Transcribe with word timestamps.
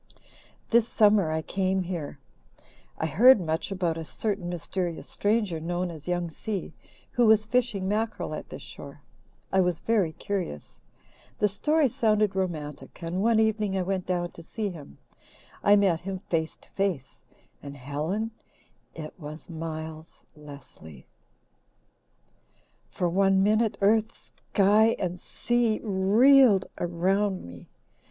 "This 0.71 0.87
summer 0.87 1.29
I 1.31 1.43
came 1.43 1.83
here. 1.83 2.17
I 2.97 3.05
heard 3.05 3.39
much 3.39 3.71
about 3.71 3.99
a 3.99 4.03
certain 4.03 4.49
mysterious 4.49 5.07
stranger 5.07 5.59
known 5.59 5.91
as 5.91 6.07
'Young 6.07 6.31
Si' 6.31 6.73
who 7.11 7.27
was 7.27 7.45
fishing 7.45 7.87
mackerel 7.87 8.33
at 8.33 8.49
this 8.49 8.63
shore. 8.63 9.03
I 9.51 9.61
was 9.61 9.79
very 9.81 10.13
curious. 10.13 10.81
The 11.37 11.47
story 11.47 11.87
sounded 11.87 12.35
romantic, 12.35 12.97
and 13.03 13.21
one 13.21 13.39
evening 13.39 13.77
I 13.77 13.83
went 13.83 14.07
down 14.07 14.31
to 14.31 14.41
see 14.41 14.69
him. 14.71 14.97
I 15.63 15.75
met 15.75 15.99
him 15.99 16.17
face 16.17 16.55
to 16.55 16.71
face 16.71 17.21
and, 17.61 17.77
Helen, 17.77 18.31
it 18.95 19.13
was 19.19 19.51
Miles 19.51 20.23
Lesley! 20.35 21.05
"For 22.89 23.07
one 23.07 23.43
minute 23.43 23.77
earth, 23.81 24.17
sky 24.17 24.95
and 24.97 25.19
sea 25.19 25.79
reeled 25.83 26.65
around 26.79 27.45
me. 27.45 27.69